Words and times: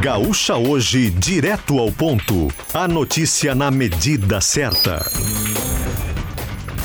Gaúcha 0.00 0.56
Hoje, 0.56 1.10
direto 1.10 1.78
ao 1.78 1.92
ponto. 1.92 2.48
A 2.72 2.88
notícia 2.88 3.54
na 3.54 3.70
medida 3.70 4.40
certa. 4.40 5.04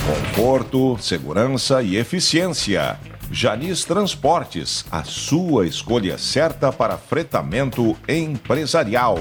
Conforto, 0.06 0.98
segurança 1.00 1.82
e 1.82 1.96
eficiência. 1.96 3.00
Janis 3.32 3.86
Transportes, 3.86 4.84
a 4.92 5.06
sua 5.06 5.66
escolha 5.66 6.18
certa 6.18 6.74
para 6.74 6.98
fretamento 6.98 7.96
empresarial. 8.06 9.18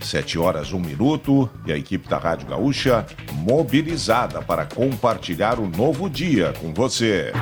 Sete 0.00 0.36
horas, 0.36 0.72
um 0.72 0.80
minuto, 0.80 1.48
e 1.64 1.72
a 1.72 1.78
equipe 1.78 2.08
da 2.08 2.18
Rádio 2.18 2.48
Gaúcha 2.48 3.06
mobilizada 3.32 4.42
para 4.42 4.66
compartilhar 4.66 5.60
o 5.60 5.68
novo 5.68 6.10
dia 6.10 6.52
com 6.60 6.74
você. 6.74 7.32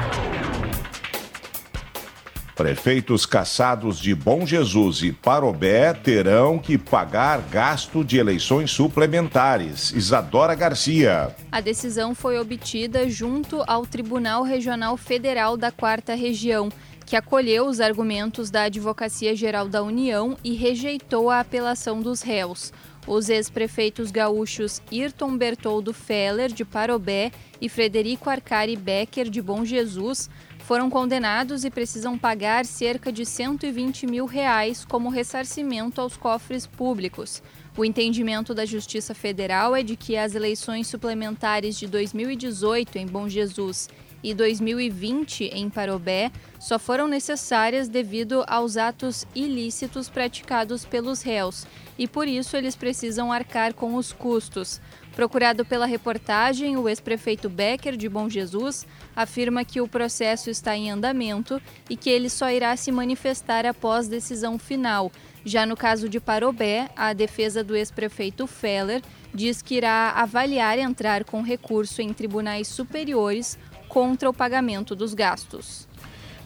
Prefeitos 2.56 3.26
caçados 3.26 4.00
de 4.00 4.14
Bom 4.14 4.46
Jesus 4.46 5.02
e 5.02 5.12
Parobé 5.12 5.92
terão 5.92 6.58
que 6.58 6.78
pagar 6.78 7.38
gasto 7.50 8.02
de 8.02 8.16
eleições 8.16 8.70
suplementares. 8.70 9.90
Isadora 9.90 10.54
Garcia. 10.54 11.36
A 11.52 11.60
decisão 11.60 12.14
foi 12.14 12.38
obtida 12.38 13.10
junto 13.10 13.62
ao 13.66 13.84
Tribunal 13.84 14.42
Regional 14.42 14.96
Federal 14.96 15.54
da 15.58 15.70
Quarta 15.70 16.14
Região, 16.14 16.70
que 17.04 17.14
acolheu 17.14 17.66
os 17.66 17.78
argumentos 17.78 18.50
da 18.50 18.62
Advocacia 18.62 19.36
Geral 19.36 19.68
da 19.68 19.82
União 19.82 20.34
e 20.42 20.54
rejeitou 20.54 21.28
a 21.28 21.40
apelação 21.40 22.00
dos 22.00 22.22
réus. 22.22 22.72
Os 23.06 23.28
ex-prefeitos 23.28 24.10
gaúchos 24.10 24.80
Irton 24.90 25.36
Bertoldo 25.36 25.92
Feller, 25.92 26.50
de 26.50 26.64
Parobé, 26.64 27.30
e 27.60 27.68
Frederico 27.68 28.30
Arcari 28.30 28.76
Becker, 28.76 29.28
de 29.28 29.42
Bom 29.42 29.62
Jesus, 29.62 30.28
foram 30.66 30.90
condenados 30.90 31.64
e 31.64 31.70
precisam 31.70 32.18
pagar 32.18 32.66
cerca 32.66 33.12
de 33.12 33.24
120 33.24 34.04
mil 34.04 34.26
reais 34.26 34.84
como 34.84 35.08
ressarcimento 35.08 36.00
aos 36.00 36.16
cofres 36.16 36.66
públicos. 36.66 37.40
O 37.76 37.84
entendimento 37.84 38.52
da 38.52 38.66
Justiça 38.66 39.14
Federal 39.14 39.76
é 39.76 39.84
de 39.84 39.94
que 39.94 40.16
as 40.16 40.34
eleições 40.34 40.88
suplementares 40.88 41.78
de 41.78 41.86
2018 41.86 42.98
em 42.98 43.06
Bom 43.06 43.28
Jesus 43.28 43.88
e 44.22 44.34
2020 44.34 45.44
em 45.52 45.68
Parobé 45.70 46.30
só 46.58 46.78
foram 46.78 47.06
necessárias 47.06 47.88
devido 47.88 48.44
aos 48.46 48.76
atos 48.76 49.26
ilícitos 49.34 50.08
praticados 50.08 50.84
pelos 50.84 51.22
réus 51.22 51.66
e 51.98 52.06
por 52.06 52.28
isso 52.28 52.56
eles 52.56 52.76
precisam 52.76 53.32
arcar 53.32 53.74
com 53.74 53.94
os 53.94 54.12
custos. 54.12 54.80
Procurado 55.14 55.64
pela 55.64 55.86
reportagem, 55.86 56.76
o 56.76 56.88
ex-prefeito 56.88 57.48
Becker 57.48 57.96
de 57.96 58.06
Bom 58.06 58.28
Jesus 58.28 58.86
afirma 59.14 59.64
que 59.64 59.80
o 59.80 59.88
processo 59.88 60.50
está 60.50 60.76
em 60.76 60.90
andamento 60.90 61.60
e 61.88 61.96
que 61.96 62.10
ele 62.10 62.28
só 62.28 62.50
irá 62.50 62.76
se 62.76 62.92
manifestar 62.92 63.64
após 63.64 64.08
decisão 64.08 64.58
final. 64.58 65.10
Já 65.42 65.64
no 65.64 65.74
caso 65.74 66.06
de 66.06 66.20
Parobé, 66.20 66.90
a 66.94 67.14
defesa 67.14 67.64
do 67.64 67.74
ex-prefeito 67.74 68.46
Feller 68.46 69.00
diz 69.32 69.62
que 69.62 69.76
irá 69.76 70.10
avaliar 70.10 70.78
entrar 70.78 71.24
com 71.24 71.40
recurso 71.40 72.02
em 72.02 72.12
tribunais 72.12 72.68
superiores 72.68 73.58
contra 73.88 74.28
o 74.28 74.32
pagamento 74.32 74.94
dos 74.94 75.14
gastos. 75.14 75.86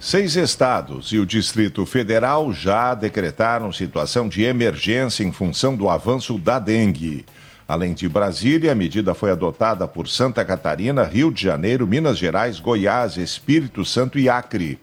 Seis 0.00 0.34
estados 0.34 1.12
e 1.12 1.18
o 1.18 1.26
Distrito 1.26 1.84
Federal 1.84 2.52
já 2.52 2.94
decretaram 2.94 3.70
situação 3.70 4.28
de 4.28 4.42
emergência 4.42 5.22
em 5.22 5.30
função 5.30 5.76
do 5.76 5.90
avanço 5.90 6.38
da 6.38 6.58
dengue. 6.58 7.26
Além 7.68 7.92
de 7.92 8.08
Brasília, 8.08 8.72
a 8.72 8.74
medida 8.74 9.14
foi 9.14 9.30
adotada 9.30 9.86
por 9.86 10.08
Santa 10.08 10.44
Catarina, 10.44 11.04
Rio 11.04 11.30
de 11.30 11.42
Janeiro, 11.42 11.86
Minas 11.86 12.18
Gerais, 12.18 12.58
Goiás, 12.58 13.16
Espírito 13.16 13.84
Santo 13.84 14.18
e 14.18 14.28
Acre. 14.28 14.80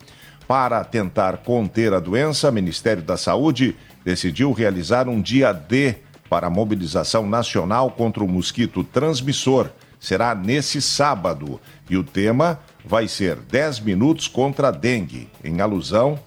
Para 0.47 0.83
tentar 0.85 1.37
conter 1.37 1.93
a 1.93 1.99
doença, 1.99 2.49
o 2.49 2.53
Ministério 2.53 3.03
da 3.03 3.17
Saúde 3.17 3.75
decidiu 4.05 4.53
realizar 4.53 5.09
um 5.09 5.21
dia 5.21 5.51
D 5.51 5.95
para 6.29 6.47
a 6.47 6.49
mobilização 6.49 7.27
nacional 7.27 7.91
contra 7.91 8.23
o 8.23 8.27
mosquito 8.27 8.83
transmissor. 8.83 9.69
Será 9.99 10.35
nesse 10.35 10.81
sábado 10.81 11.59
e 11.89 11.97
o 11.97 12.03
tema 12.03 12.59
vai 12.85 13.07
ser 13.07 13.35
10 13.35 13.79
minutos 13.81 14.27
contra 14.27 14.69
a 14.69 14.71
dengue, 14.71 15.29
em 15.43 15.59
alusão 15.59 16.19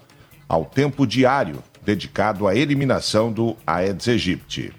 ao 0.47 0.65
tempo 0.65 1.07
diário 1.07 1.63
dedicado 1.83 2.47
à 2.47 2.55
eliminação 2.55 3.31
do 3.31 3.55
Aedes 3.65 4.07
aegypti. 4.07 4.73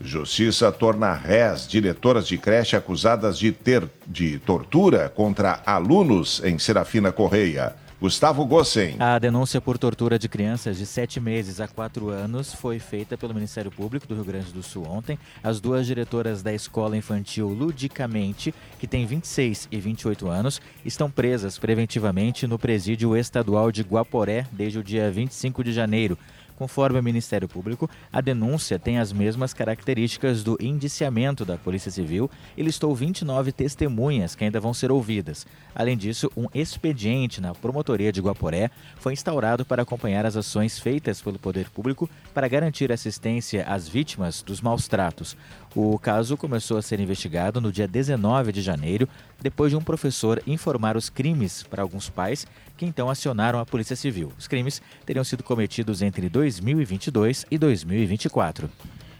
Justiça 0.00 0.72
torna 0.72 1.12
réis 1.12 1.68
diretoras 1.68 2.26
de 2.26 2.38
creche 2.38 2.74
acusadas 2.74 3.38
de 3.38 3.52
ter 3.52 3.86
de 4.06 4.38
tortura 4.38 5.10
contra 5.10 5.60
alunos 5.66 6.40
em 6.42 6.58
Serafina 6.58 7.12
Correia. 7.12 7.76
Gustavo 8.00 8.46
Gossen. 8.46 8.96
A 8.98 9.18
denúncia 9.18 9.60
por 9.60 9.76
tortura 9.76 10.18
de 10.18 10.26
crianças 10.26 10.78
de 10.78 10.86
7 10.86 11.20
meses 11.20 11.60
a 11.60 11.68
4 11.68 12.08
anos 12.08 12.54
foi 12.54 12.78
feita 12.78 13.14
pelo 13.14 13.34
Ministério 13.34 13.70
Público 13.70 14.06
do 14.06 14.14
Rio 14.14 14.24
Grande 14.24 14.50
do 14.52 14.62
Sul 14.62 14.86
ontem. 14.88 15.18
As 15.42 15.60
duas 15.60 15.86
diretoras 15.86 16.42
da 16.42 16.50
escola 16.50 16.96
infantil 16.96 17.48
Ludicamente, 17.48 18.54
que 18.78 18.86
tem 18.86 19.04
26 19.04 19.68
e 19.70 19.78
28 19.78 20.30
anos, 20.30 20.62
estão 20.82 21.10
presas 21.10 21.58
preventivamente 21.58 22.46
no 22.46 22.58
presídio 22.58 23.14
estadual 23.14 23.70
de 23.70 23.82
Guaporé 23.82 24.46
desde 24.50 24.78
o 24.78 24.82
dia 24.82 25.10
25 25.10 25.62
de 25.62 25.70
janeiro. 25.70 26.16
Conforme 26.60 26.98
o 26.98 27.02
Ministério 27.02 27.48
Público, 27.48 27.88
a 28.12 28.20
denúncia 28.20 28.78
tem 28.78 28.98
as 28.98 29.14
mesmas 29.14 29.54
características 29.54 30.42
do 30.42 30.58
indiciamento 30.60 31.42
da 31.42 31.56
Polícia 31.56 31.90
Civil 31.90 32.30
e 32.54 32.62
listou 32.62 32.94
29 32.94 33.50
testemunhas 33.50 34.34
que 34.34 34.44
ainda 34.44 34.60
vão 34.60 34.74
ser 34.74 34.92
ouvidas. 34.92 35.46
Além 35.74 35.96
disso, 35.96 36.30
um 36.36 36.48
expediente 36.52 37.40
na 37.40 37.54
promotoria 37.54 38.12
de 38.12 38.20
Guaporé 38.20 38.70
foi 38.96 39.14
instaurado 39.14 39.64
para 39.64 39.80
acompanhar 39.80 40.26
as 40.26 40.36
ações 40.36 40.78
feitas 40.78 41.22
pelo 41.22 41.38
Poder 41.38 41.70
Público 41.70 42.10
para 42.34 42.46
garantir 42.46 42.92
assistência 42.92 43.64
às 43.64 43.88
vítimas 43.88 44.42
dos 44.42 44.60
maus 44.60 44.86
tratos. 44.86 45.38
O 45.74 45.98
caso 45.98 46.36
começou 46.36 46.76
a 46.76 46.82
ser 46.82 47.00
investigado 47.00 47.58
no 47.58 47.72
dia 47.72 47.88
19 47.88 48.52
de 48.52 48.60
janeiro, 48.60 49.08
depois 49.40 49.70
de 49.70 49.78
um 49.78 49.82
professor 49.82 50.42
informar 50.46 50.94
os 50.94 51.08
crimes 51.08 51.62
para 51.62 51.80
alguns 51.80 52.10
pais, 52.10 52.46
que 52.80 52.86
então 52.86 53.10
acionaram 53.10 53.58
a 53.58 53.66
Polícia 53.66 53.94
Civil. 53.94 54.32
Os 54.38 54.48
crimes 54.48 54.80
teriam 55.04 55.22
sido 55.22 55.42
cometidos 55.42 56.00
entre 56.00 56.30
2022 56.30 57.44
e 57.50 57.58
2024. 57.58 58.70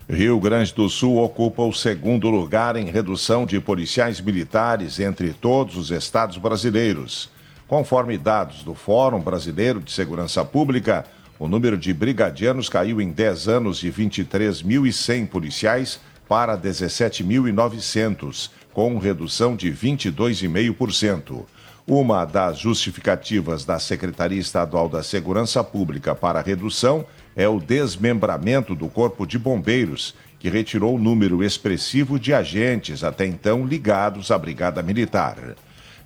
Rio 0.09 0.41
Grande 0.41 0.73
do 0.73 0.89
Sul 0.89 1.19
ocupa 1.19 1.63
o 1.63 1.71
segundo 1.71 2.31
lugar 2.31 2.75
em 2.75 2.87
redução 2.87 3.45
de 3.45 3.61
policiais 3.61 4.19
militares 4.19 4.99
entre 4.99 5.35
todos 5.35 5.77
os 5.77 5.91
estados 5.91 6.39
brasileiros. 6.39 7.29
Conforme 7.69 8.17
dados 8.17 8.63
do 8.63 8.75
Fórum 8.75 9.21
Brasileiro 9.21 9.79
de 9.79 9.93
Segurança 9.93 10.43
Pública, 10.43 11.05
o 11.39 11.47
número 11.47 11.77
de 11.77 11.93
brigadianos 11.93 12.71
caiu 12.71 12.99
em 12.99 13.11
10 13.11 13.47
anos 13.47 13.79
de 13.81 13.93
23.100 13.93 15.27
policiais 15.27 16.01
para 16.27 16.57
17.900, 16.57 18.49
com 18.73 18.97
redução 18.97 19.55
de 19.55 19.71
22,5%. 19.71 21.45
Uma 21.93 22.25
das 22.25 22.57
justificativas 22.57 23.65
da 23.65 23.81
Secretaria 23.81 24.39
Estadual 24.39 24.89
da 24.89 25.03
Segurança 25.03 25.65
Pública 25.65 26.15
para 26.15 26.39
a 26.39 26.43
redução 26.43 27.05
é 27.35 27.49
o 27.49 27.59
desmembramento 27.59 28.77
do 28.77 28.89
Corpo 28.89 29.27
de 29.27 29.37
Bombeiros, 29.37 30.15
que 30.39 30.49
retirou 30.49 30.95
o 30.95 31.01
número 31.01 31.43
expressivo 31.43 32.17
de 32.17 32.33
agentes 32.33 33.03
até 33.03 33.27
então 33.27 33.67
ligados 33.67 34.31
à 34.31 34.39
Brigada 34.39 34.85
Militar. 34.85 35.57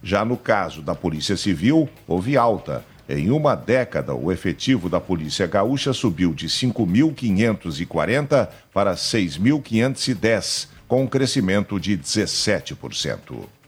Já 0.03 0.25
no 0.25 0.39
caso 0.39 0.81
da 0.81 0.95
Polícia 0.95 1.37
Civil, 1.37 1.87
houve 2.09 2.35
alta 2.35 2.83
em 3.07 3.31
uma 3.31 3.55
década, 3.55 4.15
o 4.15 4.33
efetivo 4.33 4.89
da 4.89 5.03
Polícia 5.03 5.47
Gaúcha 5.47 5.93
subiu 5.93 6.33
de 6.33 6.49
5.540 6.49 8.49
para 8.73 8.95
6.510, 8.95 10.69
com 10.89 11.03
um 11.03 11.07
crescimento 11.07 11.79
de 11.79 11.99
17%. 11.99 13.64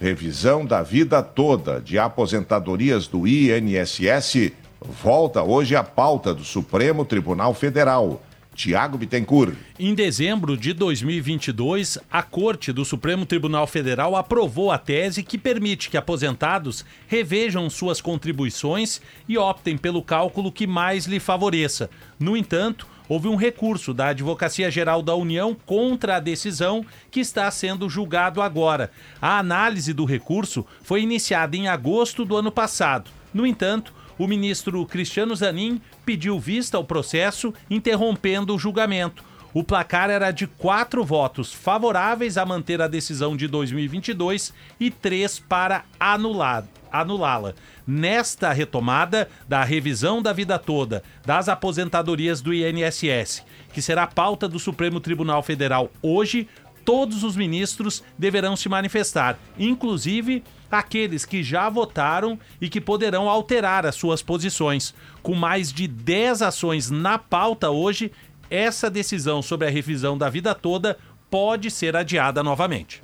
Revisão 0.00 0.66
da 0.66 0.82
vida 0.82 1.22
toda 1.22 1.80
de 1.80 1.98
aposentadorias 1.98 3.06
do 3.06 3.26
INSS 3.28 4.52
volta 4.80 5.42
hoje 5.42 5.76
à 5.76 5.84
pauta 5.84 6.34
do 6.34 6.44
Supremo 6.44 7.04
Tribunal 7.04 7.54
Federal. 7.54 8.20
Tiago 8.54 8.96
Bittencourt. 8.96 9.54
Em 9.78 9.94
dezembro 9.94 10.56
de 10.56 10.72
2022, 10.72 11.98
a 12.10 12.22
Corte 12.22 12.72
do 12.72 12.84
Supremo 12.84 13.26
Tribunal 13.26 13.66
Federal 13.66 14.14
aprovou 14.14 14.70
a 14.70 14.78
tese 14.78 15.24
que 15.24 15.36
permite 15.36 15.90
que 15.90 15.96
aposentados 15.96 16.84
revejam 17.08 17.68
suas 17.68 18.00
contribuições 18.00 19.00
e 19.28 19.36
optem 19.36 19.76
pelo 19.76 20.02
cálculo 20.02 20.52
que 20.52 20.66
mais 20.66 21.06
lhe 21.06 21.18
favoreça. 21.18 21.90
No 22.18 22.36
entanto, 22.36 22.86
houve 23.08 23.28
um 23.28 23.36
recurso 23.36 23.92
da 23.92 24.08
Advocacia 24.08 24.70
Geral 24.70 25.02
da 25.02 25.14
União 25.14 25.56
contra 25.66 26.16
a 26.16 26.20
decisão 26.20 26.84
que 27.10 27.20
está 27.20 27.50
sendo 27.50 27.88
julgado 27.88 28.40
agora. 28.40 28.90
A 29.20 29.38
análise 29.38 29.92
do 29.92 30.04
recurso 30.04 30.66
foi 30.82 31.02
iniciada 31.02 31.56
em 31.56 31.68
agosto 31.68 32.24
do 32.24 32.36
ano 32.36 32.50
passado. 32.50 33.10
No 33.32 33.46
entanto, 33.46 33.92
o 34.18 34.26
ministro 34.26 34.84
Cristiano 34.86 35.34
Zanin 35.34 35.80
pediu 36.04 36.38
vista 36.38 36.76
ao 36.76 36.84
processo, 36.84 37.52
interrompendo 37.68 38.54
o 38.54 38.58
julgamento. 38.58 39.24
O 39.54 39.62
placar 39.62 40.10
era 40.10 40.32
de 40.32 40.48
quatro 40.48 41.04
votos 41.04 41.52
favoráveis 41.52 42.36
a 42.36 42.44
manter 42.44 42.82
a 42.82 42.88
decisão 42.88 43.36
de 43.36 43.46
2022 43.46 44.52
e 44.80 44.90
três 44.90 45.38
para 45.38 45.84
anular 45.98 46.64
anulá-la. 46.90 47.54
Nesta 47.84 48.52
retomada 48.52 49.28
da 49.48 49.64
revisão 49.64 50.22
da 50.22 50.32
vida 50.32 50.58
toda 50.60 51.02
das 51.26 51.48
aposentadorias 51.48 52.40
do 52.40 52.54
INSS, 52.54 53.42
que 53.72 53.82
será 53.82 54.06
pauta 54.06 54.48
do 54.48 54.60
Supremo 54.60 55.00
Tribunal 55.00 55.42
Federal 55.42 55.90
hoje, 56.00 56.48
todos 56.84 57.24
os 57.24 57.34
ministros 57.34 58.02
deverão 58.16 58.54
se 58.54 58.68
manifestar, 58.68 59.38
inclusive 59.58 60.44
aqueles 60.70 61.24
que 61.24 61.42
já 61.42 61.68
votaram 61.68 62.38
e 62.60 62.68
que 62.68 62.80
poderão 62.80 63.28
alterar 63.28 63.86
as 63.86 63.94
suas 63.94 64.22
posições. 64.22 64.94
Com 65.22 65.34
mais 65.34 65.72
de 65.72 65.88
10 65.88 66.42
ações 66.42 66.90
na 66.90 67.18
pauta 67.18 67.70
hoje, 67.70 68.12
essa 68.54 68.88
decisão 68.88 69.42
sobre 69.42 69.66
a 69.66 69.70
revisão 69.70 70.16
da 70.16 70.30
vida 70.30 70.54
toda 70.54 70.96
pode 71.30 71.70
ser 71.70 71.96
adiada 71.96 72.42
novamente. 72.42 73.02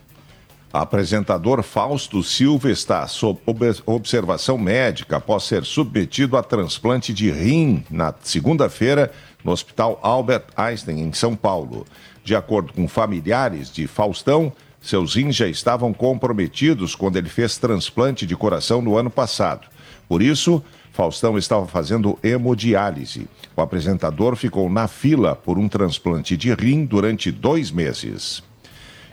Apresentador 0.73 1.65
Fausto 1.65 2.23
Silva 2.23 2.71
está 2.71 3.05
sob 3.09 3.41
observação 3.85 4.57
médica 4.57 5.17
após 5.17 5.43
ser 5.43 5.65
submetido 5.65 6.37
a 6.37 6.45
transplante 6.45 7.13
de 7.13 7.29
rim 7.29 7.85
na 7.91 8.15
segunda-feira 8.23 9.11
no 9.43 9.51
Hospital 9.51 9.99
Albert 10.01 10.45
Einstein, 10.57 11.01
em 11.01 11.13
São 11.13 11.35
Paulo. 11.35 11.85
De 12.23 12.37
acordo 12.37 12.73
com 12.73 12.87
familiares 12.87 13.73
de 13.73 13.89
Faustão, 13.89 14.53
seus 14.81 15.17
rins 15.17 15.35
já 15.35 15.49
estavam 15.49 15.93
comprometidos 15.93 16.95
quando 16.95 17.17
ele 17.17 17.29
fez 17.29 17.59
transplante 17.59 18.25
de 18.25 18.37
coração 18.37 18.81
no 18.81 18.97
ano 18.97 19.11
passado. 19.11 19.67
Por 20.09 20.23
isso, 20.23 20.63
Faustão 21.01 21.39
estava 21.39 21.67
fazendo 21.67 22.19
hemodiálise. 22.23 23.27
O 23.57 23.63
apresentador 23.63 24.37
ficou 24.37 24.69
na 24.69 24.87
fila 24.87 25.35
por 25.35 25.59
um 25.59 25.67
transplante 25.67 26.37
de 26.37 26.53
rim 26.53 26.85
durante 26.85 27.31
dois 27.33 27.71
meses. 27.71 28.43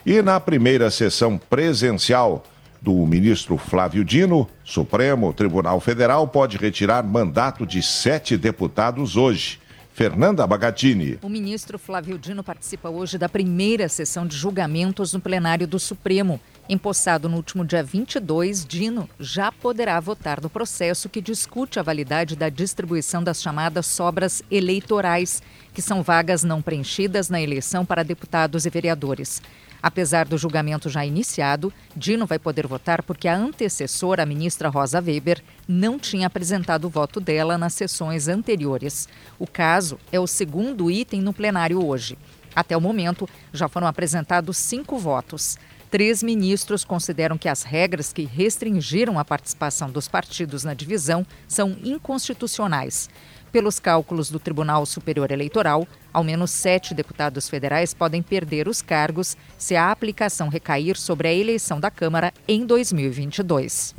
E 0.05 0.21
na 0.21 0.37
primeira 0.37 0.91
sessão 0.91 1.37
presencial 1.37 2.43
do 2.81 2.93
ministro 3.05 3.55
Flávio 3.55 4.03
Dino, 4.03 4.49
Supremo 4.65 5.31
Tribunal 5.31 5.79
Federal 5.79 6.27
pode 6.27 6.57
retirar 6.57 7.03
mandato 7.05 7.65
de 7.65 7.81
sete 7.81 8.35
deputados 8.35 9.15
hoje. 9.15 9.57
Fernanda 9.93 10.45
Bagatini. 10.45 11.17
O 11.23 11.29
ministro 11.29 11.79
Flávio 11.79 12.19
Dino 12.19 12.43
participa 12.43 12.89
hoje 12.89 13.17
da 13.17 13.29
primeira 13.29 13.87
sessão 13.87 14.27
de 14.27 14.35
julgamentos 14.35 15.13
no 15.13 15.21
plenário 15.21 15.65
do 15.65 15.79
Supremo. 15.79 16.39
Empossado 16.69 17.29
no 17.29 17.37
último 17.37 17.63
dia 17.63 17.81
22, 17.81 18.65
Dino 18.65 19.09
já 19.17 19.53
poderá 19.53 19.97
votar 20.01 20.41
no 20.41 20.49
processo 20.49 21.07
que 21.07 21.21
discute 21.21 21.79
a 21.79 21.83
validade 21.83 22.35
da 22.35 22.49
distribuição 22.49 23.23
das 23.23 23.41
chamadas 23.41 23.85
sobras 23.85 24.43
eleitorais, 24.51 25.41
que 25.73 25.81
são 25.81 26.03
vagas 26.03 26.43
não 26.43 26.61
preenchidas 26.61 27.29
na 27.29 27.39
eleição 27.39 27.85
para 27.85 28.03
deputados 28.03 28.65
e 28.65 28.69
vereadores. 28.69 29.41
Apesar 29.81 30.25
do 30.25 30.37
julgamento 30.37 30.89
já 30.89 31.05
iniciado, 31.05 31.71
Dino 31.95 32.25
vai 32.25 32.37
poder 32.37 32.67
votar 32.67 33.01
porque 33.01 33.29
a 33.29 33.37
antecessora, 33.37 34.23
a 34.23 34.25
ministra 34.25 34.67
Rosa 34.67 34.99
Weber, 34.99 35.41
não 35.65 35.97
tinha 35.97 36.27
apresentado 36.27 36.83
o 36.83 36.89
voto 36.89 37.21
dela 37.21 37.57
nas 37.57 37.75
sessões 37.75 38.27
anteriores. 38.27 39.07
O 39.39 39.47
caso 39.47 39.97
é 40.11 40.19
o 40.19 40.27
segundo 40.27 40.91
item 40.91 41.21
no 41.21 41.31
plenário 41.31 41.81
hoje. 41.81 42.17
Até 42.57 42.75
o 42.75 42.81
momento, 42.81 43.29
já 43.53 43.67
foram 43.67 43.85
apresentados 43.85 44.57
cinco 44.57 44.97
votos. 44.97 45.59
Três 45.89 46.21
ministros 46.21 46.83
consideram 46.83 47.37
que 47.37 47.47
as 47.47 47.63
regras 47.63 48.11
que 48.11 48.25
restringiram 48.25 49.17
a 49.17 49.23
participação 49.23 49.89
dos 49.89 50.07
partidos 50.07 50.65
na 50.65 50.73
divisão 50.73 51.25
são 51.47 51.77
inconstitucionais. 51.81 53.09
Pelos 53.53 53.79
cálculos 53.79 54.29
do 54.29 54.37
Tribunal 54.37 54.85
Superior 54.85 55.31
Eleitoral, 55.31 55.87
ao 56.11 56.25
menos 56.25 56.51
sete 56.51 56.93
deputados 56.93 57.47
federais 57.47 57.93
podem 57.93 58.21
perder 58.21 58.67
os 58.67 58.81
cargos 58.81 59.37
se 59.57 59.77
a 59.77 59.89
aplicação 59.89 60.49
recair 60.49 60.97
sobre 60.97 61.29
a 61.29 61.33
eleição 61.33 61.79
da 61.79 61.89
Câmara 61.89 62.33
em 62.45 62.65
2022. 62.65 63.95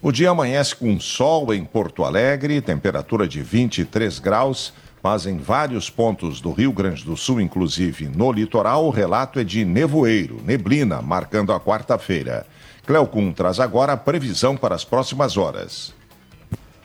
O 0.00 0.12
dia 0.12 0.30
amanhece 0.30 0.76
com 0.76 0.98
sol 1.00 1.52
em 1.52 1.64
Porto 1.64 2.04
Alegre, 2.04 2.60
temperatura 2.60 3.26
de 3.26 3.42
23 3.42 4.20
graus, 4.20 4.72
mas 5.02 5.26
em 5.26 5.36
vários 5.36 5.90
pontos 5.90 6.40
do 6.40 6.52
Rio 6.52 6.72
Grande 6.72 7.04
do 7.04 7.16
Sul, 7.16 7.40
inclusive 7.40 8.08
no 8.08 8.30
litoral, 8.30 8.86
o 8.86 8.90
relato 8.90 9.40
é 9.40 9.44
de 9.44 9.64
nevoeiro, 9.64 10.40
neblina, 10.44 11.02
marcando 11.02 11.52
a 11.52 11.60
quarta-feira. 11.60 12.46
Cleocum 12.86 13.32
traz 13.32 13.58
agora 13.58 13.92
a 13.92 13.96
previsão 13.96 14.56
para 14.56 14.74
as 14.74 14.84
próximas 14.84 15.36
horas. 15.36 15.94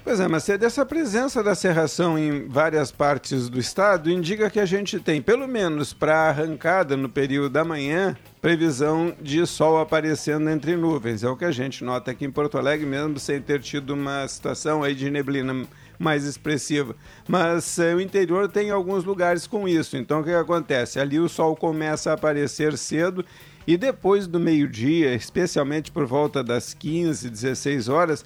Pois 0.08 0.22
é, 0.22 0.28
mas 0.28 0.48
dessa 0.48 0.86
presença 0.86 1.44
da 1.44 1.54
serração 1.54 2.18
em 2.18 2.48
várias 2.48 2.94
partes 2.94 3.50
do 3.50 3.60
estado 3.60 4.10
indica 4.10 4.50
que 4.50 4.60
a 4.60 4.66
gente 4.66 5.02
tem, 5.02 5.22
pelo 5.22 5.46
menos 5.46 5.92
para 5.92 6.16
a 6.16 6.30
arrancada 6.30 6.96
no 6.96 7.10
período 7.10 7.50
da 7.50 7.66
manhã, 7.66 8.16
previsão 8.42 9.14
de 9.22 9.46
sol 9.46 9.82
aparecendo 9.82 10.50
entre 10.50 10.78
nuvens. 10.78 11.26
É 11.26 11.28
o 11.28 11.36
que 11.36 11.44
a 11.44 11.52
gente 11.52 11.84
nota 11.84 12.12
aqui 12.12 12.24
em 12.24 12.32
Porto 12.32 12.58
Alegre, 12.58 12.86
mesmo 12.86 13.20
sem 13.20 13.42
ter 13.42 13.60
tido 13.60 13.96
uma 13.96 14.26
situação 14.30 14.82
aí 14.82 14.96
de 14.96 15.12
neblina 15.12 15.68
mais 15.98 16.26
expressiva. 16.26 16.96
Mas 17.28 17.80
é, 17.80 17.96
o 17.96 18.02
interior 18.02 18.48
tem 18.48 18.70
alguns 18.70 19.04
lugares 19.04 19.48
com 19.48 19.68
isso. 19.68 19.98
Então 19.98 20.22
o 20.22 20.24
que, 20.24 20.32
acontece? 20.32 21.00
Ali 21.00 21.20
o 21.20 21.30
sol 21.30 21.56
começa 21.56 22.12
a 22.12 22.14
aparecer 22.14 22.78
cedo 22.78 23.26
e 23.66 23.76
depois 23.76 24.28
do 24.28 24.40
meio-dia, 24.40 25.14
especialmente 25.14 25.92
por 25.92 26.06
volta 26.06 26.44
das 26.44 26.74
15, 26.74 27.30
16 27.30 27.90
horas, 27.90 28.26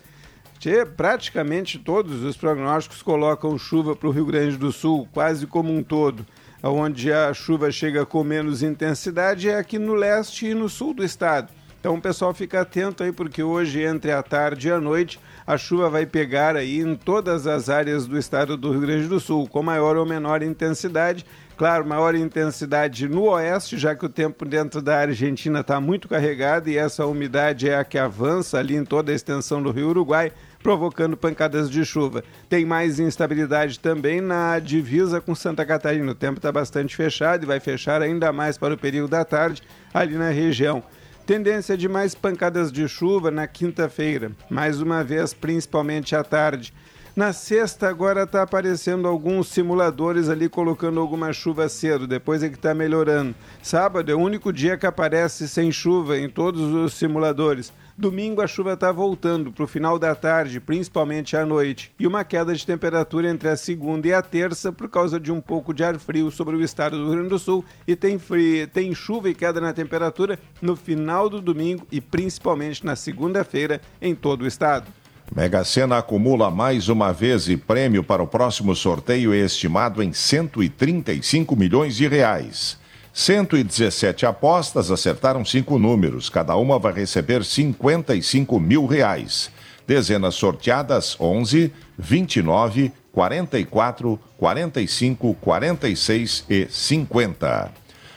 praticamente 0.95 1.79
todos 1.79 2.23
os 2.23 2.38
prognósticos 2.38 3.01
colocam 3.01 3.57
chuva 3.57 3.95
para 3.95 4.07
o 4.07 4.12
Rio 4.12 4.25
Grande 4.25 4.57
do 4.57 4.71
Sul, 4.71 5.07
quase 5.12 5.47
como 5.47 5.75
um 5.75 5.81
todo. 5.81 6.25
Onde 6.63 7.12
a 7.12 7.33
chuva 7.33 7.71
chega 7.71 8.06
com 8.06 8.24
menos 8.24 8.62
intensidade 8.62 9.50
é 9.50 9.57
aqui 9.57 9.79
no 9.79 9.95
leste 9.95 10.45
e 10.45 10.53
no 10.53 10.69
sul 10.69 10.94
do 10.94 11.03
estado. 11.03 11.51
Então 11.79 11.95
o 11.95 12.01
pessoal 12.01 12.31
fica 12.31 12.62
atento 12.62 13.03
aí, 13.03 13.12
porque 13.12 13.41
hoje, 13.41 13.81
entre 13.81 14.12
a 14.12 14.21
tarde 14.21 14.67
e 14.67 14.71
a 14.71 14.79
noite, 14.79 15.19
a 15.51 15.57
chuva 15.57 15.89
vai 15.89 16.06
pegar 16.06 16.56
aí 16.56 16.80
em 16.80 16.95
todas 16.95 17.45
as 17.45 17.68
áreas 17.68 18.07
do 18.07 18.18
estado 18.18 18.56
do 18.56 18.71
Rio 18.71 18.80
Grande 18.80 19.09
do 19.09 19.19
Sul, 19.19 19.50
com 19.50 19.62
maior 19.62 19.98
ou 19.98 20.06
menor 20.06 20.42
intensidade. 20.42 21.25
Claro, 21.57 21.86
maior 21.86 22.15
intensidade 22.15 23.06
no 23.09 23.24
oeste, 23.24 23.77
já 23.77 23.94
que 23.94 24.06
o 24.06 24.09
tempo 24.09 24.45
dentro 24.45 24.81
da 24.81 25.00
Argentina 25.00 25.59
está 25.59 25.81
muito 25.81 26.07
carregado 26.07 26.69
e 26.69 26.77
essa 26.77 27.06
umidade 27.06 27.68
é 27.68 27.75
a 27.75 27.83
que 27.83 27.98
avança 27.98 28.59
ali 28.59 28.77
em 28.77 28.86
toda 28.86 29.12
a 29.12 29.15
extensão 29.15 29.62
do 29.62 29.71
Rio 29.71 29.89
Uruguai 29.89 30.31
provocando 30.63 31.18
pancadas 31.18 31.69
de 31.69 31.83
chuva. 31.83 32.24
Tem 32.48 32.63
mais 32.63 32.98
instabilidade 32.98 33.77
também 33.77 34.21
na 34.21 34.57
divisa 34.57 35.19
com 35.19 35.36
Santa 35.36 35.65
Catarina. 35.65 36.13
O 36.13 36.15
tempo 36.15 36.38
está 36.38 36.50
bastante 36.50 36.95
fechado 36.95 37.44
e 37.44 37.45
vai 37.45 37.59
fechar 37.59 38.01
ainda 38.01 38.31
mais 38.31 38.57
para 38.57 38.74
o 38.74 38.77
período 38.77 39.09
da 39.09 39.25
tarde 39.25 39.62
ali 39.94 40.15
na 40.15 40.30
região. 40.30 40.81
Tendência 41.25 41.77
de 41.77 41.88
mais 41.88 42.15
pancadas 42.15 42.71
de 42.71 42.88
chuva 42.88 43.29
na 43.29 43.47
quinta-feira, 43.47 44.31
mais 44.50 44.81
uma 44.81 45.03
vez, 45.03 45.33
principalmente 45.33 46.15
à 46.15 46.23
tarde. 46.23 46.73
Na 47.13 47.34
sexta, 47.34 47.90
agora 47.90 48.24
está 48.24 48.42
aparecendo 48.42 49.06
alguns 49.06 49.50
simuladores 49.50 50.30
ali 50.30 50.48
colocando 50.48 50.98
alguma 50.98 51.34
chuva 51.34 51.68
cedo, 51.68 52.08
depois 52.08 52.41
é 52.41 52.48
que 52.48 52.56
está 52.56 52.74
melhorando. 52.74 53.36
Sábado 53.62 54.10
é 54.10 54.15
o 54.15 54.20
único 54.20 54.53
dia 54.53 54.77
que 54.77 54.86
aparece 54.86 55.46
sem 55.50 55.74
chuva 55.74 56.18
em 56.18 56.30
todos 56.30 56.62
os 56.62 56.94
simuladores. 56.94 57.74
Domingo 57.98 58.41
a 58.41 58.48
chuva 58.48 58.74
está 58.74 58.94
voltando 58.94 59.51
para 59.51 59.65
o 59.65 59.68
final 59.68 60.00
da 60.00 60.15
tarde, 60.15 60.62
principalmente 60.62 61.36
à 61.36 61.46
noite, 61.46 61.94
e 62.00 62.08
uma 62.08 62.24
queda 62.24 62.56
de 62.56 62.65
temperatura 62.65 63.30
entre 63.30 63.50
a 63.50 63.58
segunda 63.58 64.08
e 64.08 64.13
a 64.13 64.22
terça 64.22 64.72
por 64.72 64.88
causa 64.88 65.20
de 65.20 65.34
um 65.34 65.41
pouco 65.41 65.74
de 65.74 65.84
ar 65.84 66.00
frio 66.00 66.32
sobre 66.32 66.56
o 66.56 66.63
estado 66.63 66.98
do 66.98 67.03
Rio 67.03 67.15
Grande 67.15 67.30
do 67.30 67.39
Sul 67.39 67.65
e 67.86 67.94
tem, 67.94 68.18
frio, 68.18 68.65
tem 68.70 68.96
chuva 68.96 69.30
e 69.30 69.36
queda 69.36 69.60
na 69.60 69.74
temperatura 69.74 70.39
no 70.62 70.77
final 70.77 71.30
do 71.30 71.41
domingo 71.41 71.86
e 71.91 72.00
principalmente 72.00 72.86
na 72.86 72.96
segunda-feira 72.96 73.82
em 74.01 74.15
todo 74.15 74.44
o 74.44 74.48
estado. 74.48 75.00
Mega 75.33 75.63
Sena 75.63 75.97
acumula 75.97 76.51
mais 76.51 76.89
uma 76.89 77.13
vez 77.13 77.47
e 77.47 77.55
prêmio 77.55 78.03
para 78.03 78.21
o 78.21 78.27
próximo 78.27 78.75
sorteio 78.75 79.33
é 79.33 79.38
estimado 79.38 80.03
em 80.03 80.11
135 80.11 81.55
milhões 81.55 81.95
de 81.95 82.05
reais. 82.05 82.77
117 83.13 84.25
apostas 84.25 84.91
acertaram 84.91 85.45
cinco 85.45 85.79
números, 85.79 86.29
cada 86.29 86.57
uma 86.57 86.77
vai 86.77 86.91
receber 86.91 87.45
55 87.45 88.59
mil 88.59 88.85
reais. 88.85 89.50
Dezenas 89.88 90.35
sorteadas: 90.35 91.15
11, 91.17 91.71
29, 91.97 92.91
44, 93.13 94.19
45, 94.38 95.33
46 95.35 96.45
e 96.50 96.67
50. 96.69 97.71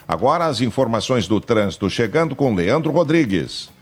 Agora 0.07 0.47
as 0.47 0.61
informações 0.61 1.29
do 1.29 1.41
trânsito 1.41 1.89
chegando 1.89 2.35
com 2.35 2.57
Leandro 2.57 2.91
Rodrigues. 2.91 3.74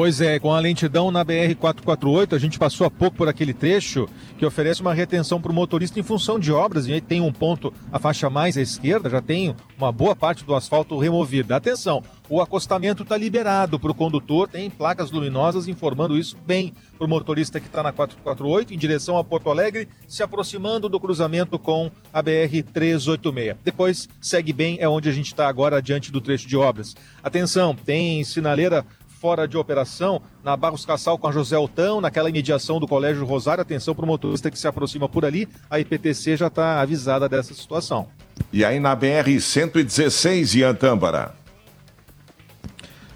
Pois 0.00 0.18
é, 0.22 0.38
com 0.38 0.54
a 0.54 0.58
lentidão 0.58 1.10
na 1.10 1.22
BR-448, 1.22 2.32
a 2.32 2.38
gente 2.38 2.58
passou 2.58 2.86
há 2.86 2.90
pouco 2.90 3.18
por 3.18 3.28
aquele 3.28 3.52
trecho 3.52 4.08
que 4.38 4.46
oferece 4.46 4.80
uma 4.80 4.94
retenção 4.94 5.38
para 5.38 5.52
o 5.52 5.54
motorista 5.54 6.00
em 6.00 6.02
função 6.02 6.38
de 6.38 6.50
obras, 6.50 6.86
e 6.86 6.94
aí 6.94 7.02
tem 7.02 7.20
um 7.20 7.30
ponto, 7.30 7.70
a 7.92 7.98
faixa 7.98 8.30
mais 8.30 8.56
à 8.56 8.62
esquerda, 8.62 9.10
já 9.10 9.20
tem 9.20 9.54
uma 9.76 9.92
boa 9.92 10.16
parte 10.16 10.42
do 10.42 10.54
asfalto 10.54 10.98
removida. 10.98 11.54
Atenção, 11.54 12.02
o 12.30 12.40
acostamento 12.40 13.02
está 13.02 13.14
liberado 13.14 13.78
para 13.78 13.90
o 13.90 13.94
condutor, 13.94 14.48
tem 14.48 14.70
placas 14.70 15.10
luminosas 15.10 15.68
informando 15.68 16.16
isso 16.16 16.34
bem 16.46 16.72
para 16.96 17.04
o 17.04 17.08
motorista 17.08 17.58
que 17.58 17.66
está 17.66 17.82
na 17.82 17.92
448 17.92 18.72
em 18.72 18.78
direção 18.78 19.18
a 19.18 19.24
Porto 19.24 19.50
Alegre, 19.50 19.88
se 20.06 20.22
aproximando 20.22 20.88
do 20.88 21.00
cruzamento 21.00 21.58
com 21.58 21.90
a 22.12 22.22
BR 22.22 22.62
386. 22.72 23.56
Depois 23.62 24.08
segue 24.20 24.52
bem, 24.52 24.78
é 24.80 24.88
onde 24.88 25.08
a 25.08 25.12
gente 25.12 25.26
está 25.26 25.48
agora 25.48 25.82
diante 25.82 26.12
do 26.12 26.20
trecho 26.20 26.48
de 26.48 26.56
obras. 26.56 26.94
Atenção, 27.22 27.74
tem 27.74 28.22
sinaleira 28.24 28.86
fora 29.20 29.46
de 29.46 29.58
operação 29.58 30.22
na 30.42 30.56
Barros 30.56 30.86
Cassal 30.86 31.18
com 31.18 31.28
a 31.28 31.32
José 31.32 31.54
Altão, 31.54 32.00
naquela 32.00 32.30
imediação 32.30 32.80
do 32.80 32.88
Colégio 32.88 33.26
Rosário. 33.26 33.60
Atenção 33.60 33.94
para 33.94 34.04
o 34.04 34.08
motorista 34.08 34.50
que 34.50 34.58
se 34.58 34.66
aproxima 34.66 35.08
por 35.08 35.26
ali, 35.26 35.46
a 35.68 35.78
IPTC 35.78 36.38
já 36.38 36.46
está 36.46 36.80
avisada 36.80 37.28
dessa 37.28 37.52
situação. 37.52 38.08
E 38.50 38.64
aí 38.64 38.80
na 38.80 38.94
BR 38.94 39.38
116 39.38 40.54
em 40.56 40.62
Antâmbara. 40.62 41.39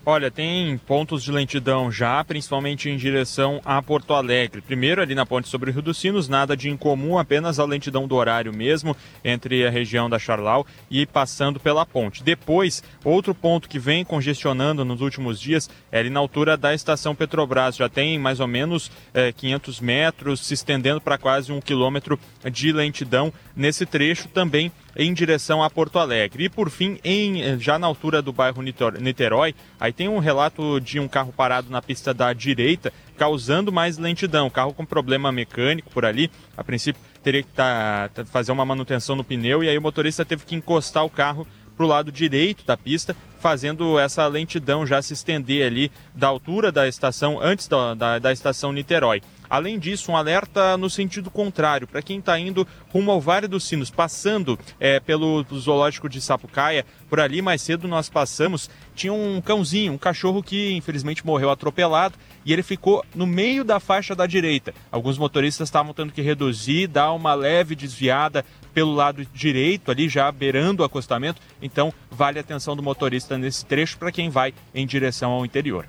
Olha, 0.06 0.30
tem 0.30 0.76
pontos 0.76 1.22
de 1.22 1.32
lentidão 1.32 1.90
já, 1.90 2.22
principalmente 2.22 2.90
em 2.90 2.96
direção 2.98 3.62
a 3.64 3.80
Porto 3.80 4.12
Alegre. 4.12 4.60
Primeiro, 4.60 5.00
ali 5.00 5.14
na 5.14 5.24
ponte 5.24 5.48
sobre 5.48 5.70
o 5.70 5.72
Rio 5.72 5.80
dos 5.80 5.96
Sinos, 5.96 6.28
nada 6.28 6.54
de 6.54 6.68
incomum, 6.68 7.16
apenas 7.16 7.58
a 7.58 7.64
lentidão 7.64 8.06
do 8.06 8.14
horário 8.14 8.54
mesmo, 8.54 8.94
entre 9.24 9.66
a 9.66 9.70
região 9.70 10.10
da 10.10 10.18
Charlau 10.18 10.66
e 10.90 11.06
passando 11.06 11.58
pela 11.58 11.86
ponte. 11.86 12.22
Depois, 12.22 12.82
outro 13.02 13.34
ponto 13.34 13.66
que 13.66 13.78
vem 13.78 14.04
congestionando 14.04 14.84
nos 14.84 15.00
últimos 15.00 15.40
dias 15.40 15.70
é 15.90 16.00
ali 16.00 16.10
na 16.10 16.20
altura 16.20 16.54
da 16.54 16.74
estação 16.74 17.14
Petrobras. 17.14 17.76
Já 17.76 17.88
tem 17.88 18.18
mais 18.18 18.40
ou 18.40 18.46
menos 18.46 18.90
é, 19.14 19.32
500 19.32 19.80
metros, 19.80 20.40
se 20.40 20.52
estendendo 20.52 21.00
para 21.00 21.16
quase 21.16 21.50
um 21.50 21.62
quilômetro 21.62 22.20
de 22.52 22.72
lentidão 22.72 23.32
nesse 23.56 23.86
trecho 23.86 24.28
também 24.28 24.70
em 24.96 25.12
direção 25.12 25.62
a 25.62 25.70
Porto 25.70 25.98
Alegre. 25.98 26.44
E 26.44 26.48
por 26.48 26.70
fim, 26.70 26.98
em, 27.04 27.58
já 27.58 27.78
na 27.78 27.86
altura 27.86 28.22
do 28.22 28.32
bairro 28.32 28.62
Niterói, 28.62 29.54
aí 29.78 29.92
tem 29.92 30.08
um 30.08 30.18
relato 30.18 30.80
de 30.80 31.00
um 31.00 31.08
carro 31.08 31.32
parado 31.32 31.70
na 31.70 31.82
pista 31.82 32.14
da 32.14 32.32
direita, 32.32 32.92
causando 33.16 33.72
mais 33.72 33.98
lentidão. 33.98 34.50
Carro 34.50 34.72
com 34.72 34.84
problema 34.84 35.32
mecânico 35.32 35.90
por 35.90 36.04
ali. 36.04 36.30
A 36.56 36.64
princípio 36.64 37.00
teria 37.22 37.42
que 37.42 37.50
tá, 37.50 38.10
tá, 38.12 38.24
fazer 38.24 38.52
uma 38.52 38.64
manutenção 38.64 39.16
no 39.16 39.24
pneu 39.24 39.64
e 39.64 39.68
aí 39.68 39.78
o 39.78 39.82
motorista 39.82 40.24
teve 40.24 40.44
que 40.44 40.54
encostar 40.54 41.04
o 41.04 41.10
carro 41.10 41.46
para 41.76 41.86
o 41.86 41.88
lado 41.88 42.12
direito 42.12 42.64
da 42.64 42.76
pista, 42.76 43.16
fazendo 43.40 43.98
essa 43.98 44.26
lentidão 44.26 44.86
já 44.86 45.02
se 45.02 45.12
estender 45.12 45.66
ali 45.66 45.90
da 46.14 46.28
altura 46.28 46.70
da 46.70 46.86
estação, 46.86 47.38
antes 47.42 47.66
da, 47.66 47.94
da, 47.94 48.18
da 48.18 48.32
estação 48.32 48.72
Niterói. 48.72 49.20
Além 49.54 49.78
disso, 49.78 50.10
um 50.10 50.16
alerta 50.16 50.76
no 50.76 50.90
sentido 50.90 51.30
contrário, 51.30 51.86
para 51.86 52.02
quem 52.02 52.18
está 52.18 52.36
indo 52.36 52.66
rumo 52.92 53.12
ao 53.12 53.20
Vale 53.20 53.46
dos 53.46 53.62
Sinos, 53.62 53.88
passando 53.88 54.58
é, 54.80 54.98
pelo 54.98 55.46
zoológico 55.54 56.08
de 56.08 56.20
Sapucaia, 56.20 56.84
por 57.08 57.20
ali 57.20 57.40
mais 57.40 57.62
cedo 57.62 57.86
nós 57.86 58.08
passamos, 58.08 58.68
tinha 58.96 59.12
um 59.12 59.40
cãozinho, 59.40 59.92
um 59.92 59.96
cachorro 59.96 60.42
que 60.42 60.72
infelizmente 60.72 61.24
morreu 61.24 61.50
atropelado 61.50 62.16
e 62.44 62.52
ele 62.52 62.64
ficou 62.64 63.04
no 63.14 63.28
meio 63.28 63.62
da 63.62 63.78
faixa 63.78 64.12
da 64.12 64.26
direita. 64.26 64.74
Alguns 64.90 65.18
motoristas 65.18 65.68
estavam 65.68 65.94
tendo 65.94 66.12
que 66.12 66.20
reduzir, 66.20 66.88
dar 66.88 67.12
uma 67.12 67.32
leve 67.32 67.76
desviada 67.76 68.44
pelo 68.74 68.92
lado 68.92 69.24
direito, 69.32 69.88
ali 69.88 70.08
já 70.08 70.32
beirando 70.32 70.82
o 70.82 70.84
acostamento, 70.84 71.40
então 71.62 71.94
vale 72.10 72.38
a 72.38 72.40
atenção 72.40 72.74
do 72.74 72.82
motorista 72.82 73.38
nesse 73.38 73.64
trecho 73.64 73.98
para 73.98 74.10
quem 74.10 74.28
vai 74.28 74.52
em 74.74 74.84
direção 74.84 75.30
ao 75.30 75.46
interior. 75.46 75.86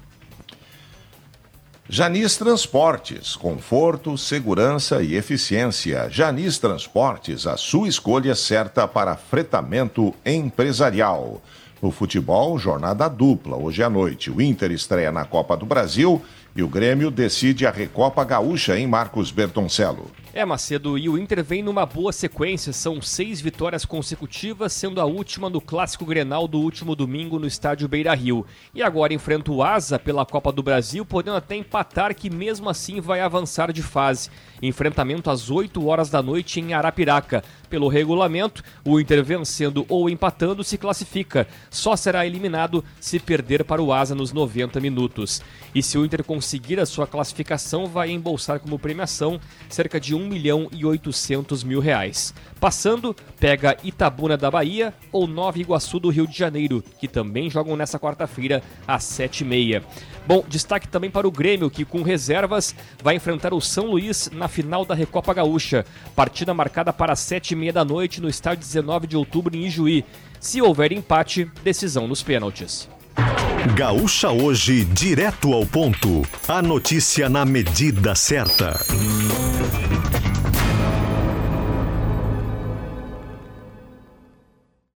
Janis 1.88 2.36
Transportes, 2.36 3.36
conforto, 3.36 4.18
segurança 4.18 5.04
e 5.04 5.14
eficiência. 5.14 6.10
Janis 6.10 6.58
Transportes, 6.58 7.46
a 7.46 7.58
sua 7.58 7.88
escolha 7.88 8.34
certa 8.34 8.88
para 8.88 9.16
fretamento 9.16 10.12
empresarial. 10.26 11.44
No 11.80 11.92
futebol, 11.92 12.58
jornada 12.58 13.08
dupla. 13.08 13.56
Hoje 13.56 13.84
à 13.84 13.90
noite, 13.90 14.32
o 14.32 14.42
Inter 14.42 14.72
estreia 14.72 15.12
na 15.12 15.26
Copa 15.26 15.56
do 15.56 15.64
Brasil 15.64 16.20
e 16.56 16.64
o 16.64 16.70
Grêmio 16.70 17.12
decide 17.12 17.68
a 17.68 17.72
Recopa 17.72 18.24
Gaúcha 18.24 18.80
em 18.80 18.88
Marcos 18.88 19.30
Bertoncello. 19.30 20.10
É, 20.34 20.44
Macedo, 20.44 20.98
e 20.98 21.08
o 21.08 21.18
Inter 21.18 21.42
vem 21.42 21.64
numa 21.64 21.86
boa 21.86 22.12
sequência. 22.12 22.74
São 22.74 23.02
seis 23.02 23.40
vitórias 23.40 23.86
consecutivas, 23.86 24.74
sendo 24.74 25.00
a 25.00 25.06
última 25.06 25.50
no 25.50 25.62
Clássico 25.62 26.06
Grenal 26.06 26.46
do 26.46 26.60
último 26.60 26.94
domingo 26.94 27.40
no 27.40 27.48
estádio 27.48 27.88
Beira 27.88 28.14
Rio. 28.14 28.46
E 28.74 28.84
agora 28.84 29.14
enfrenta 29.14 29.50
o 29.50 29.64
Asa 29.64 29.98
pela 29.98 30.26
Copa 30.26 30.52
do 30.52 30.62
Brasil, 30.62 31.06
podendo 31.06 31.38
até 31.38 31.56
empatar, 31.56 32.14
que 32.14 32.30
mesmo 32.30 32.70
assim 32.70 33.00
vai 33.00 33.22
avançar 33.22 33.72
de 33.72 33.82
fase. 33.82 34.30
Enfrentamento 34.62 35.30
às 35.30 35.50
8 35.50 35.86
horas 35.86 36.10
da 36.10 36.22
noite 36.22 36.60
em 36.60 36.74
Arapiraca. 36.74 37.42
Pelo 37.70 37.88
regulamento, 37.88 38.62
o 38.84 39.00
Inter 39.00 39.24
vencendo 39.24 39.86
ou 39.88 40.10
empatando 40.10 40.66
se 40.66 40.78
classifica. 40.78 41.48
Só 41.70 41.96
será 41.96 42.26
eliminado 42.26 42.84
se 43.00 43.20
perder 43.20 43.64
para 43.64 43.82
o 43.82 43.94
Asa 43.94 44.14
nos 44.14 44.34
90 44.34 44.82
minutos. 44.82 45.42
E 45.74 45.82
se 45.82 45.98
o 45.98 46.06
Inter 46.06 46.26
conseguir 46.46 46.80
a 46.80 46.86
sua 46.86 47.08
classificação, 47.08 47.88
vai 47.88 48.12
embolsar 48.12 48.60
como 48.60 48.78
premiação 48.78 49.40
cerca 49.68 50.00
de 50.00 50.14
1 50.14 50.28
milhão 50.28 50.70
e 50.72 50.86
800 50.86 51.64
mil 51.64 51.80
reais. 51.80 52.36
Passando, 52.60 53.16
pega 53.40 53.76
Itabuna 53.84 54.38
da 54.38 54.52
Bahia 54.52 54.94
ou 55.12 55.26
Nova 55.26 55.58
Iguaçu 55.58 56.00
do 56.00 56.10
Rio 56.10 56.28
de 56.28 56.38
Janeiro, 56.38 56.84
que 57.00 57.08
também 57.08 57.50
jogam 57.50 57.76
nessa 57.76 57.98
quarta-feira 57.98 58.62
às 58.88 59.04
7h30. 59.06 59.82
Bom, 60.28 60.46
destaque 60.48 60.88
também 60.88 61.10
para 61.10 61.28
o 61.28 61.32
Grêmio, 61.32 61.72
que 61.72 61.84
com 61.84 62.04
reservas 62.04 62.76
vai 63.02 63.16
enfrentar 63.16 63.52
o 63.52 63.60
São 63.60 63.88
Luís 63.88 64.30
na 64.32 64.48
final 64.48 64.86
da 64.86 64.94
Recopa 64.94 65.34
Gaúcha. 65.34 65.84
Partida 66.16 66.54
marcada 66.54 66.94
para 66.94 67.16
7h30 67.16 67.72
da 67.72 67.84
noite 67.84 68.22
no 68.22 68.30
estádio 68.30 68.60
19 68.60 69.08
de 69.08 69.18
outubro 69.18 69.58
em 69.58 69.66
Ijuí. 69.66 70.06
Se 70.40 70.62
houver 70.62 70.92
empate, 70.92 71.50
decisão 71.64 72.08
nos 72.08 72.22
pênaltis. 72.22 72.88
Gaúcha 73.74 74.30
hoje, 74.30 74.86
direto 74.86 75.52
ao 75.54 75.66
ponto. 75.66 76.22
A 76.48 76.62
notícia 76.62 77.28
na 77.28 77.44
medida 77.46 78.14
certa. 78.14 78.80